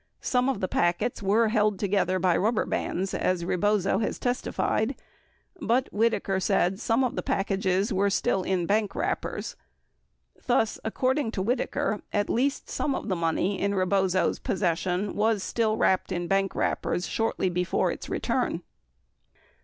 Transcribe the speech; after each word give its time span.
Some 0.23 0.49
of 0.49 0.61
the 0.61 0.67
packets 0.67 1.21
were 1.21 1.49
held 1.49 1.77
together 1.77 2.17
by 2.17 2.35
rubber 2.35 2.65
bands, 2.65 3.13
as 3.13 3.45
Rebozo 3.45 3.99
has 3.99 4.17
testified, 4.17 4.95
but, 5.61 5.93
Whitaker 5.93 6.39
said, 6.39 6.79
some 6.79 7.03
of 7.03 7.15
the 7.15 7.21
packages 7.21 7.93
were 7.93 8.09
still 8.09 8.41
in 8.41 8.65
bank 8.65 8.95
wrappers.® 8.95 9.55
Thus, 10.47 10.79
according 10.83 11.29
to 11.33 11.43
Whitaker, 11.43 12.01
at 12.11 12.31
least 12.31 12.67
some 12.67 12.95
of 12.95 13.09
the 13.09 13.15
money 13.15 13.61
in 13.61 13.75
Rebozo's 13.75 14.39
possession 14.39 15.15
was 15.15 15.43
still 15.43 15.77
wrapped 15.77 16.11
in 16.11 16.27
bank 16.27 16.55
wrappers 16.55 17.07
shortly 17.07 17.51
before 17.51 17.91
its 17.91 18.09
return. 18.09 18.63